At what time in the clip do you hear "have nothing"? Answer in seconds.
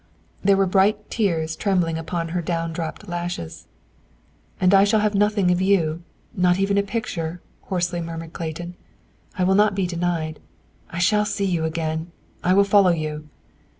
5.01-5.51